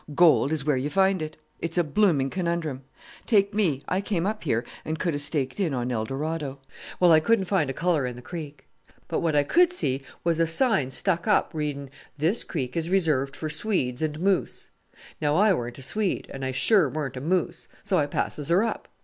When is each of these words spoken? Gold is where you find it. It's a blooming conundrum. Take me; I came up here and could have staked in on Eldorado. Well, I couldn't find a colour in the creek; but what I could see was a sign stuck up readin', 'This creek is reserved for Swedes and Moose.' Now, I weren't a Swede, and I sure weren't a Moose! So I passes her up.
Gold 0.15 0.51
is 0.51 0.65
where 0.65 0.77
you 0.77 0.89
find 0.89 1.21
it. 1.21 1.37
It's 1.59 1.77
a 1.77 1.83
blooming 1.83 2.31
conundrum. 2.31 2.81
Take 3.27 3.53
me; 3.53 3.83
I 3.87 4.01
came 4.01 4.25
up 4.25 4.43
here 4.45 4.65
and 4.83 4.97
could 4.97 5.13
have 5.13 5.21
staked 5.21 5.59
in 5.59 5.75
on 5.75 5.91
Eldorado. 5.91 6.57
Well, 6.99 7.11
I 7.11 7.19
couldn't 7.19 7.45
find 7.45 7.69
a 7.69 7.71
colour 7.73 8.07
in 8.07 8.15
the 8.15 8.21
creek; 8.23 8.65
but 9.07 9.19
what 9.19 9.35
I 9.35 9.43
could 9.43 9.71
see 9.71 10.01
was 10.23 10.39
a 10.39 10.47
sign 10.47 10.89
stuck 10.89 11.27
up 11.27 11.51
readin', 11.53 11.91
'This 12.17 12.43
creek 12.43 12.75
is 12.75 12.89
reserved 12.89 13.35
for 13.35 13.47
Swedes 13.47 14.01
and 14.01 14.19
Moose.' 14.19 14.71
Now, 15.21 15.35
I 15.35 15.53
weren't 15.53 15.77
a 15.77 15.83
Swede, 15.83 16.27
and 16.33 16.43
I 16.43 16.49
sure 16.49 16.89
weren't 16.89 17.15
a 17.17 17.21
Moose! 17.21 17.67
So 17.83 17.99
I 17.99 18.07
passes 18.07 18.49
her 18.49 18.63
up. 18.63 18.87